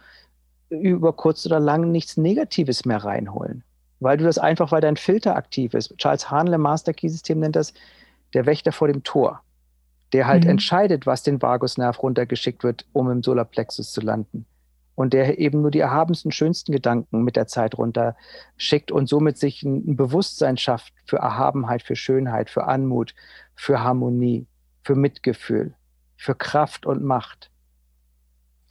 [0.80, 3.64] über kurz oder lang nichts Negatives mehr reinholen.
[4.00, 5.96] Weil du das einfach, weil dein Filter aktiv ist.
[5.98, 7.72] Charles Hahnle Master Key System nennt das
[8.34, 9.40] der Wächter vor dem Tor,
[10.12, 10.50] der halt mhm.
[10.50, 14.46] entscheidet, was den Vagusnerv runtergeschickt wird, um im Solarplexus zu landen.
[14.96, 19.62] Und der eben nur die erhabensten, schönsten Gedanken mit der Zeit runterschickt und somit sich
[19.64, 23.14] ein Bewusstsein schafft für Erhabenheit, für Schönheit, für Anmut,
[23.56, 24.46] für Harmonie,
[24.82, 25.74] für Mitgefühl,
[26.16, 27.50] für Kraft und Macht.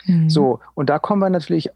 [0.05, 0.29] Mhm.
[0.29, 1.69] So, und da kommen wir natürlich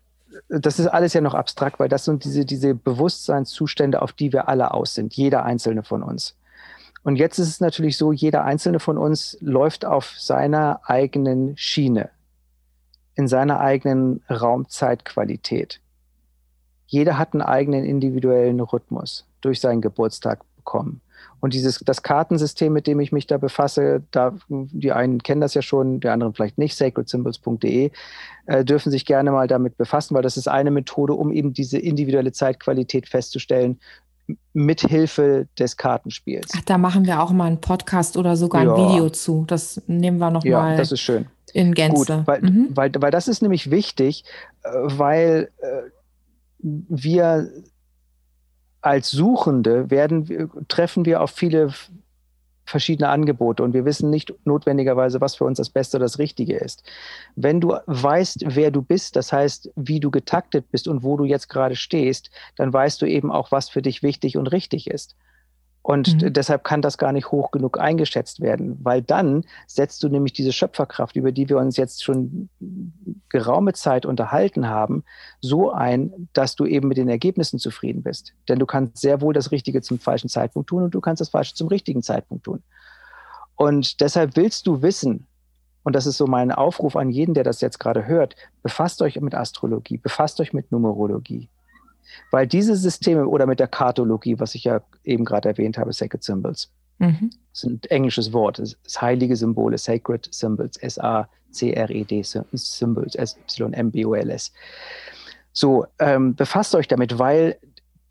[0.49, 4.47] das ist alles ja noch abstrakt, weil das sind diese, diese Bewusstseinszustände, auf die wir
[4.47, 6.35] alle aus sind, jeder einzelne von uns.
[7.03, 12.09] Und jetzt ist es natürlich so, jeder einzelne von uns läuft auf seiner eigenen Schiene,
[13.15, 15.79] in seiner eigenen Raumzeitqualität.
[16.85, 21.01] Jeder hat einen eigenen individuellen Rhythmus durch seinen Geburtstag bekommen.
[21.39, 25.53] Und dieses, das Kartensystem, mit dem ich mich da befasse, da, die einen kennen das
[25.53, 27.91] ja schon, die anderen vielleicht nicht, sacredsymbols.de,
[28.47, 31.77] äh, dürfen sich gerne mal damit befassen, weil das ist eine Methode, um eben diese
[31.77, 33.80] individuelle Zeitqualität festzustellen,
[34.53, 36.51] mithilfe des Kartenspiels.
[36.56, 38.73] Ach, da machen wir auch mal einen Podcast oder sogar ja.
[38.73, 39.45] ein Video zu.
[39.47, 40.77] Das nehmen wir noch ja, mal.
[40.77, 41.27] das ist schön.
[41.53, 42.17] In Gänze.
[42.17, 42.67] Gut, weil, mhm.
[42.71, 44.25] weil, weil das ist nämlich wichtig,
[44.63, 45.89] äh, weil äh,
[46.60, 47.49] wir
[48.88, 51.73] als Suchende werden, treffen wir auf viele
[52.67, 56.58] verschiedene Angebote und wir wissen nicht notwendigerweise, was für uns das Beste oder das Richtige
[56.58, 56.84] ist.
[57.36, 61.23] Wenn du weißt, wer du bist, das heißt, wie du getaktet bist und wo du
[61.23, 65.15] jetzt gerade stehst, dann weißt du eben auch, was für dich wichtig und richtig ist.
[65.88, 66.34] Und mhm.
[66.34, 70.52] deshalb kann das gar nicht hoch genug eingeschätzt werden, weil dann setzt du nämlich diese
[70.52, 72.50] Schöpferkraft, über die wir uns jetzt schon
[73.30, 75.06] geraume Zeit unterhalten haben,
[75.39, 78.34] so ein, dass du eben mit den Ergebnissen zufrieden bist.
[78.50, 81.30] Denn du kannst sehr wohl das Richtige zum falschen Zeitpunkt tun und du kannst das
[81.30, 82.62] Falsche zum richtigen Zeitpunkt tun.
[83.56, 85.26] Und deshalb willst du wissen,
[85.84, 89.21] und das ist so mein Aufruf an jeden, der das jetzt gerade hört, befasst euch
[89.21, 91.47] mit Astrologie, befasst euch mit Numerologie.
[92.32, 96.24] Weil diese Systeme oder mit der Kartologie, was ich ja eben gerade erwähnt habe, Sacred
[96.24, 97.32] Symbols, mhm.
[97.54, 104.52] ist ein englisches Wort, das ist heilige Symbole, Sacred Symbols, S-A-C-R-E-D, Symbols, S-Y-M-B-O-L-S.
[105.54, 107.58] So, ähm, befasst euch damit, weil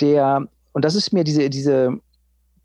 [0.01, 2.01] der, und das ist mir diese, diese,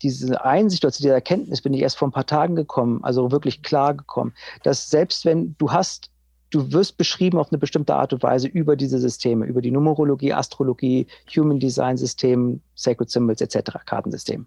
[0.02, 3.30] diese Einsicht oder zu dieser Erkenntnis bin ich erst vor ein paar Tagen gekommen, also
[3.30, 6.10] wirklich klar gekommen, dass selbst wenn du hast
[6.52, 10.32] du wirst beschrieben auf eine bestimmte Art und Weise über diese Systeme, über die Numerologie,
[10.32, 14.46] Astrologie, Human Design System, Sacred Symbols etc., Kartensystem.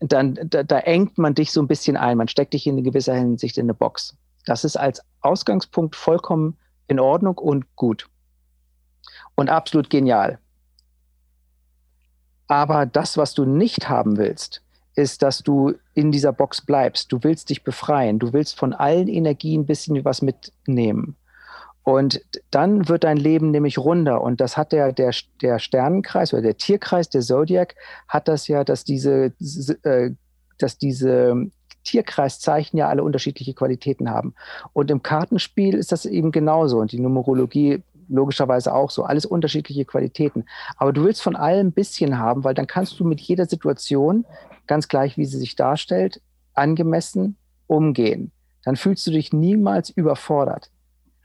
[0.00, 3.14] Dann da, da engt man dich so ein bisschen ein, man steckt dich in gewisser
[3.14, 4.16] Hinsicht in eine Box.
[4.46, 6.56] Das ist als Ausgangspunkt vollkommen
[6.88, 8.08] in Ordnung und gut
[9.36, 10.38] und absolut genial.
[12.48, 14.62] Aber das, was du nicht haben willst,
[14.94, 17.12] ist, dass du in dieser Box bleibst.
[17.12, 18.18] Du willst dich befreien.
[18.18, 21.16] Du willst von allen Energien ein bisschen was mitnehmen.
[21.84, 24.20] Und dann wird dein Leben nämlich runder.
[24.22, 27.74] Und das hat der, der, der Sternenkreis oder der Tierkreis, der Zodiac,
[28.06, 29.32] hat das ja, dass diese,
[29.82, 30.10] äh,
[30.58, 31.50] dass diese
[31.84, 34.34] Tierkreiszeichen ja alle unterschiedliche Qualitäten haben.
[34.72, 36.78] Und im Kartenspiel ist das eben genauso.
[36.78, 39.02] Und die Numerologie logischerweise auch so.
[39.04, 40.44] Alles unterschiedliche Qualitäten.
[40.76, 44.24] Aber du willst von allem ein bisschen haben, weil dann kannst du mit jeder Situation
[44.72, 46.22] ganz gleich, wie sie sich darstellt,
[46.54, 48.32] angemessen umgehen.
[48.64, 50.70] Dann fühlst du dich niemals überfordert,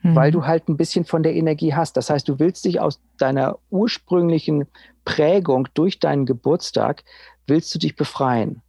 [0.01, 0.15] mhm.
[0.17, 1.95] weil du halt ein bisschen von der Energie hast.
[1.95, 4.67] Das heißt, du willst dich aus deiner ursprünglichen
[5.05, 7.05] Prägung durch deinen Geburtstag,
[7.45, 8.63] willst du dich befreien.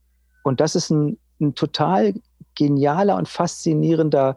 [0.44, 2.14] Und das ist ein, ein total
[2.54, 4.36] genialer und faszinierender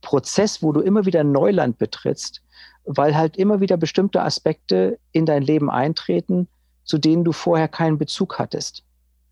[0.00, 2.42] Prozess, wo du immer wieder Neuland betrittst,
[2.84, 6.48] weil halt immer wieder bestimmte Aspekte in dein Leben eintreten,
[6.82, 8.82] zu denen du vorher keinen Bezug hattest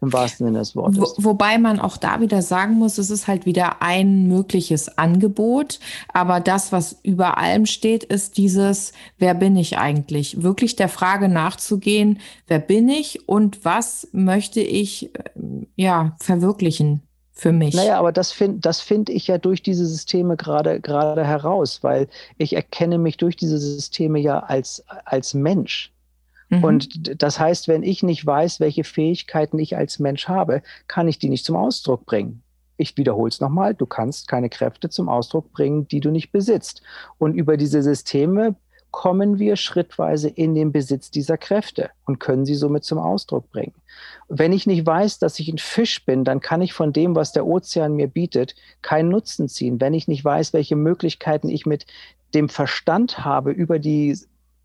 [0.00, 1.14] im wahrsten Sinne des Wortes.
[1.16, 5.80] Wo, wobei man auch da wieder sagen muss, es ist halt wieder ein mögliches Angebot,
[6.12, 10.42] aber das, was über allem steht, ist dieses, wer bin ich eigentlich?
[10.42, 15.20] Wirklich der Frage nachzugehen, wer bin ich und was möchte ich äh,
[15.76, 17.74] ja verwirklichen für mich.
[17.74, 22.08] Naja, aber das finde das find ich ja durch diese Systeme gerade gerade heraus, weil
[22.38, 25.92] ich erkenne mich durch diese Systeme ja als, als Mensch.
[26.48, 26.64] Mhm.
[26.64, 31.18] Und das heißt, wenn ich nicht weiß, welche Fähigkeiten ich als Mensch habe, kann ich
[31.18, 32.42] die nicht zum Ausdruck bringen.
[32.78, 36.82] Ich wiederhole es nochmal, du kannst keine Kräfte zum Ausdruck bringen, die du nicht besitzt.
[37.18, 38.54] Und über diese Systeme
[38.90, 43.74] kommen wir schrittweise in den Besitz dieser Kräfte und können sie somit zum Ausdruck bringen.
[44.28, 47.32] Wenn ich nicht weiß, dass ich ein Fisch bin, dann kann ich von dem, was
[47.32, 49.80] der Ozean mir bietet, keinen Nutzen ziehen.
[49.80, 51.86] Wenn ich nicht weiß, welche Möglichkeiten ich mit
[52.34, 54.18] dem Verstand habe, über die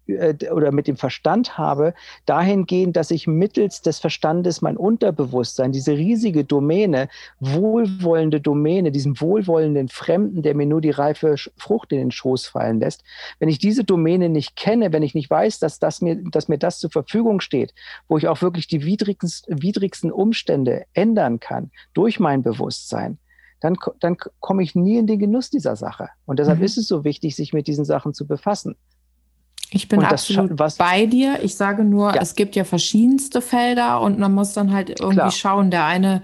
[0.08, 1.94] oder mit dem Verstand habe,
[2.26, 7.10] dahingehend, dass ich mittels des Verstandes mein Unterbewusstsein, diese riesige Domäne,
[7.40, 12.80] wohlwollende Domäne, diesen wohlwollenden Fremden, der mir nur die reife Frucht in den Schoß fallen
[12.80, 13.04] lässt,
[13.40, 16.58] wenn ich diese Domäne nicht kenne, wenn ich nicht weiß, dass, das mir, dass mir
[16.58, 17.74] das zur Verfügung steht,
[18.08, 23.18] wo ich auch wirklich die widrigsten, widrigsten Umstände ändern kann durch mein Bewusstsein,
[23.60, 26.10] dann, dann komme ich nie in den Genuss dieser Sache.
[26.26, 26.66] Und deshalb mhm.
[26.66, 28.76] ist es so wichtig, sich mit diesen Sachen zu befassen.
[29.74, 31.40] Ich bin absolut was, bei dir.
[31.44, 32.22] Ich sage nur, ja.
[32.22, 35.32] es gibt ja verschiedenste Felder und man muss dann halt irgendwie Klar.
[35.32, 35.72] schauen.
[35.72, 36.24] Der eine,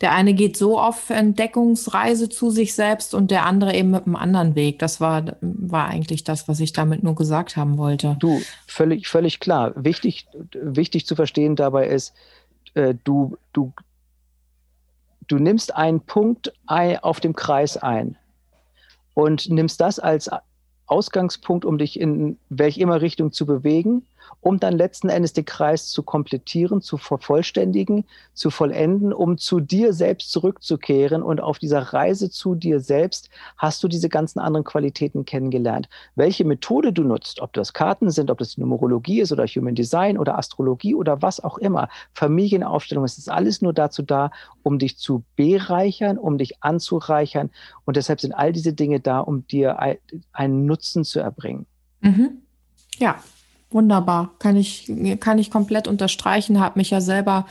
[0.00, 4.16] der eine geht so auf Entdeckungsreise zu sich selbst und der andere eben mit einem
[4.16, 4.80] anderen Weg.
[4.80, 8.16] Das war, war eigentlich das, was ich damit nur gesagt haben wollte.
[8.18, 9.72] Du, völlig, völlig klar.
[9.76, 12.12] Wichtig, wichtig zu verstehen dabei ist,
[12.74, 13.72] äh, du, du,
[15.28, 18.16] du nimmst einen Punkt auf dem Kreis ein
[19.14, 20.28] und nimmst das als
[20.90, 24.02] Ausgangspunkt, um dich in welch immer Richtung zu bewegen
[24.40, 29.92] um dann letzten Endes den Kreis zu komplettieren, zu vervollständigen, zu vollenden, um zu dir
[29.92, 31.22] selbst zurückzukehren.
[31.22, 35.88] Und auf dieser Reise zu dir selbst hast du diese ganzen anderen Qualitäten kennengelernt.
[36.14, 40.18] Welche Methode du nutzt, ob das Karten sind, ob das Numerologie ist oder Human Design
[40.18, 44.30] oder Astrologie oder was auch immer, Familienaufstellung, es ist alles nur dazu da,
[44.62, 47.50] um dich zu bereichern, um dich anzureichern.
[47.84, 49.78] Und deshalb sind all diese Dinge da, um dir
[50.32, 51.66] einen Nutzen zu erbringen.
[52.00, 52.42] Mhm.
[52.98, 53.20] Ja,
[53.70, 57.46] Wunderbar, kann ich, kann ich komplett unterstreichen, habe mich ja selber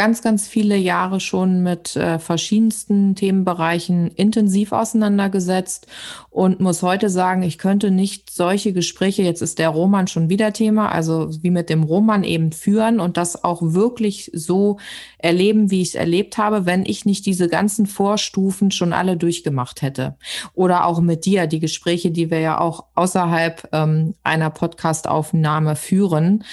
[0.00, 5.88] ganz, ganz viele Jahre schon mit äh, verschiedensten Themenbereichen intensiv auseinandergesetzt
[6.30, 10.54] und muss heute sagen, ich könnte nicht solche Gespräche, jetzt ist der Roman schon wieder
[10.54, 14.78] Thema, also wie mit dem Roman eben führen und das auch wirklich so
[15.18, 19.82] erleben, wie ich es erlebt habe, wenn ich nicht diese ganzen Vorstufen schon alle durchgemacht
[19.82, 20.16] hätte.
[20.54, 26.44] Oder auch mit dir, die Gespräche, die wir ja auch außerhalb ähm, einer Podcastaufnahme führen,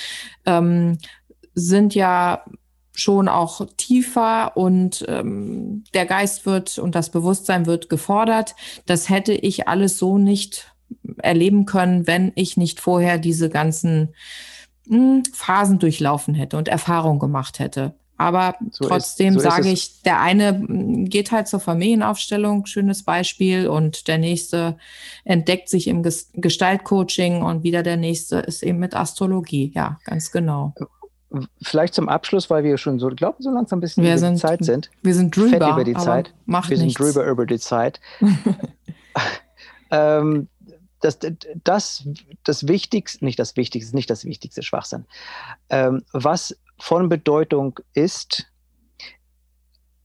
[0.46, 0.98] ähm,
[1.54, 2.44] sind ja
[2.98, 8.56] schon auch tiefer und ähm, der Geist wird und das Bewusstsein wird gefordert.
[8.88, 10.74] Das hätte ich alles so nicht
[11.20, 14.16] erleben können, wenn ich nicht vorher diese ganzen
[14.88, 17.94] mh, hm, Phasen durchlaufen hätte und Erfahrung gemacht hätte.
[18.20, 23.04] Aber so trotzdem ist, so sage ich, der eine hm, geht halt zur Familienaufstellung, schönes
[23.04, 24.80] Beispiel, und der nächste
[25.24, 29.72] entdeckt sich im Gestaltcoaching und wieder der nächste ist eben mit Astrologie.
[29.76, 30.74] Ja, ganz genau
[31.62, 34.36] vielleicht zum Abschluss, weil wir schon so, glaube so langsam ein bisschen wir über sind,
[34.36, 34.90] die Zeit sind.
[35.02, 36.34] Wir sind drüber Fett über die Zeit.
[36.46, 36.98] Macht wir nichts.
[36.98, 38.00] sind drüber über die Zeit.
[39.92, 40.48] ähm,
[41.02, 41.20] das,
[41.64, 42.08] das,
[42.44, 45.06] das Wichtigste, nicht das Wichtigste, nicht das Wichtigste Schwachsinn.
[45.70, 48.48] Ähm, was von Bedeutung ist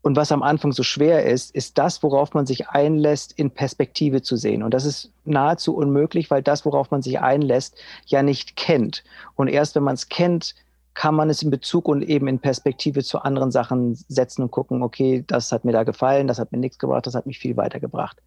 [0.02, 4.22] und was am Anfang so schwer ist, ist das, worauf man sich einlässt, in Perspektive
[4.22, 4.62] zu sehen.
[4.62, 9.04] Und das ist nahezu unmöglich, weil das, worauf man sich einlässt, ja nicht kennt.
[9.36, 10.54] Und erst wenn man es kennt,
[10.94, 14.82] kann man es in Bezug und eben in Perspektive zu anderen Sachen setzen und gucken,
[14.82, 17.56] okay, das hat mir da gefallen, das hat mir nichts gebracht, das hat mich viel
[17.56, 18.20] weitergebracht.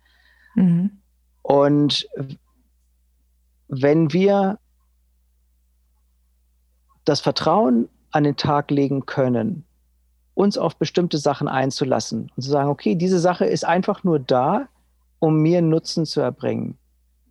[0.56, 0.92] Mhm.
[1.44, 2.10] Und
[3.68, 4.58] wenn wir
[7.04, 9.64] das Vertrauen an den Tag legen können,
[10.34, 14.68] uns auf bestimmte Sachen einzulassen und zu sagen, okay, diese Sache ist einfach nur da,
[15.20, 16.78] um mir Nutzen zu erbringen,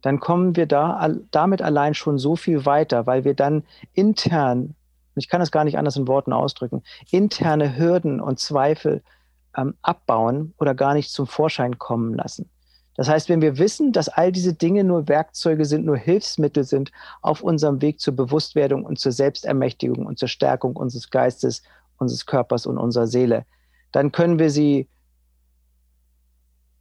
[0.00, 4.74] dann kommen wir da damit allein schon so viel weiter, weil wir dann intern
[5.14, 9.02] und ich kann das gar nicht anders in Worten ausdrücken, interne Hürden und Zweifel
[9.56, 12.50] ähm, abbauen oder gar nicht zum Vorschein kommen lassen.
[12.96, 16.92] Das heißt, wenn wir wissen, dass all diese Dinge nur Werkzeuge sind, nur Hilfsmittel sind
[17.22, 21.62] auf unserem Weg zur Bewusstwerdung und zur Selbstermächtigung und zur Stärkung unseres Geistes,
[21.98, 23.46] unseres Körpers und unserer Seele,
[23.90, 24.88] dann können wir sie,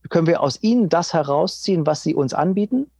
[0.10, 2.92] können wir aus ihnen das herausziehen, was sie uns anbieten,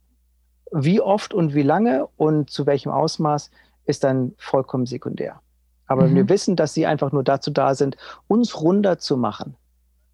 [0.72, 3.50] wie oft und wie lange und zu welchem Ausmaß
[3.86, 5.40] ist dann vollkommen sekundär.
[5.86, 6.14] Aber mhm.
[6.14, 9.54] wir wissen, dass sie einfach nur dazu da sind, uns runder zu machen.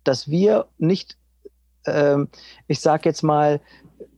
[0.04, 1.16] Dass wir nicht,
[1.87, 2.28] ähm,
[2.66, 3.61] ich sag jetzt mal,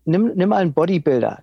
[0.04, 1.42] nimm, nimm mal einen Bodybuilder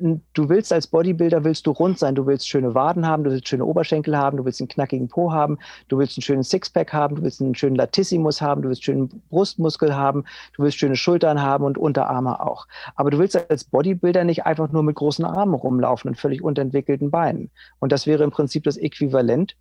[0.00, 3.48] du willst als Bodybuilder, willst du rund sein, du willst schöne Waden haben, du willst
[3.48, 7.16] schöne Oberschenkel haben, du willst einen knackigen Po haben, du willst einen schönen Sixpack haben,
[7.16, 10.24] du willst einen schönen Latissimus haben, du willst schönen Brustmuskel haben,
[10.56, 12.66] du willst schöne Schultern haben und Unterarme auch.
[12.94, 17.10] Aber du willst als Bodybuilder nicht einfach nur mit großen Armen rumlaufen und völlig unterentwickelten
[17.10, 17.50] Beinen.
[17.78, 19.56] Und das wäre im Prinzip das Äquivalent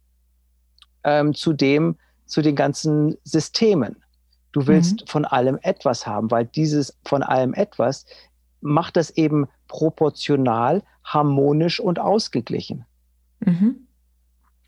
[1.03, 3.95] ähm, zu dem, zu den ganzen Systemen.
[4.51, 5.07] Du willst mhm.
[5.07, 8.05] von allem etwas haben, weil dieses von allem etwas
[8.61, 12.85] macht das eben proportional, harmonisch und ausgeglichen.
[13.39, 13.87] Mhm.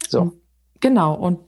[0.08, 0.34] So.
[0.80, 1.14] Genau.
[1.14, 1.40] Und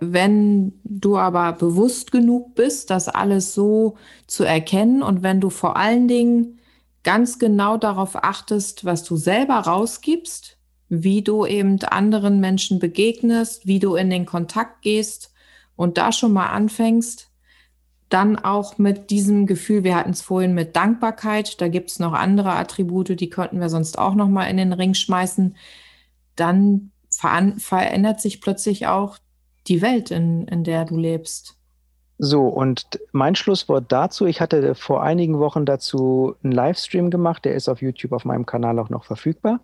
[0.00, 3.96] wenn du aber bewusst genug bist, das alles so
[4.26, 6.58] zu erkennen und wenn du vor allen Dingen
[7.02, 13.78] ganz genau darauf achtest, was du selber rausgibst, wie du eben anderen Menschen begegnest, wie
[13.78, 15.32] du in den Kontakt gehst
[15.76, 17.27] und da schon mal anfängst,
[18.08, 22.14] dann auch mit diesem Gefühl, wir hatten es vorhin mit Dankbarkeit, da gibt es noch
[22.14, 25.56] andere Attribute, die könnten wir sonst auch noch mal in den Ring schmeißen,
[26.36, 29.18] dann verändert sich plötzlich auch
[29.66, 31.57] die Welt, in, in der du lebst.
[32.20, 37.54] So, und mein Schlusswort dazu, ich hatte vor einigen Wochen dazu einen Livestream gemacht, der
[37.54, 39.60] ist auf YouTube auf meinem Kanal auch noch verfügbar,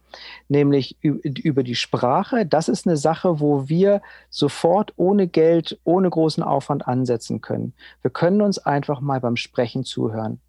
[0.49, 2.47] nämlich über die Sprache.
[2.47, 7.75] Das ist eine Sache, wo wir sofort ohne Geld, ohne großen Aufwand ansetzen können.
[8.03, 10.41] Wir können uns einfach mal beim Sprechen zuhören.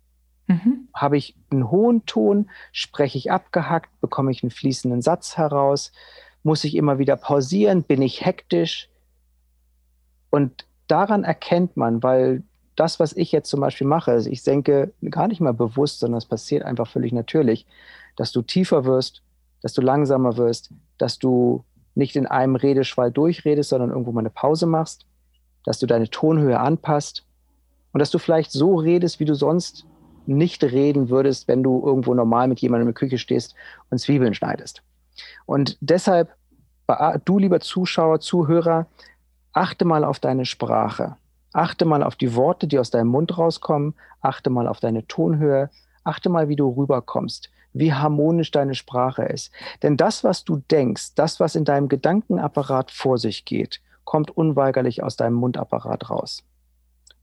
[0.45, 0.87] Mhm.
[0.93, 5.91] Habe ich einen hohen Ton, spreche ich abgehackt, bekomme ich einen fließenden Satz heraus,
[6.43, 8.89] muss ich immer wieder pausieren, bin ich hektisch.
[10.29, 12.43] Und daran erkennt man, weil
[12.75, 16.17] das, was ich jetzt zum Beispiel mache, also ich denke gar nicht mal bewusst, sondern
[16.17, 17.65] es passiert einfach völlig natürlich,
[18.15, 19.21] dass du tiefer wirst,
[19.61, 21.63] dass du langsamer wirst, dass du
[21.95, 25.05] nicht in einem Redeschwall durchredest, sondern irgendwo mal eine Pause machst,
[25.63, 27.25] dass du deine Tonhöhe anpasst
[27.93, 29.85] und dass du vielleicht so redest, wie du sonst
[30.27, 33.55] nicht reden würdest, wenn du irgendwo normal mit jemandem in der Küche stehst
[33.89, 34.81] und Zwiebeln schneidest.
[35.45, 36.35] Und deshalb,
[37.23, 38.87] du lieber Zuschauer, Zuhörer,
[39.55, 41.15] achte mal auf deine Sprache.
[41.53, 43.95] Achte mal auf die Worte, die aus deinem Mund rauskommen.
[44.21, 45.69] Achte mal auf deine Tonhöhe.
[46.03, 49.51] Achte mal, wie du rüberkommst, wie harmonisch deine Sprache ist.
[49.81, 55.01] Denn das, was du denkst, das, was in deinem Gedankenapparat vor sich geht, kommt unweigerlich
[55.01, 56.43] aus deinem Mundapparat raus.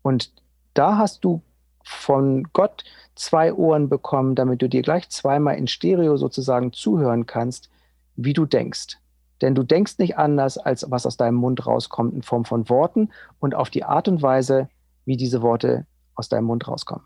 [0.00, 0.32] Und
[0.74, 1.42] da hast du
[1.84, 7.68] von Gott zwei Ohren bekommen, damit du dir gleich zweimal in Stereo sozusagen zuhören kannst,
[8.16, 8.96] wie du denkst.
[9.42, 13.10] Denn du denkst nicht anders, als was aus deinem Mund rauskommt in Form von Worten
[13.40, 14.68] und auf die Art und Weise,
[15.04, 17.04] wie diese Worte aus deinem Mund rauskommen.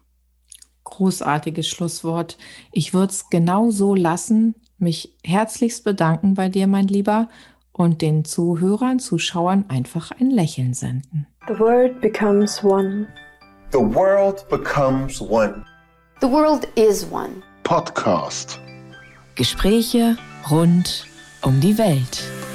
[0.85, 2.37] Großartiges Schlusswort.
[2.71, 7.29] Ich würde es genau so lassen, mich herzlichst bedanken bei dir, mein Lieber,
[7.73, 11.27] und den Zuhörern, Zuschauern einfach ein Lächeln senden.
[11.49, 13.09] The world becomes one.
[13.73, 15.65] The world becomes one.
[16.21, 17.43] The world is one.
[17.65, 18.61] Podcast.
[19.35, 20.17] Gespräche
[20.51, 21.07] rund
[21.43, 22.46] um die Welt.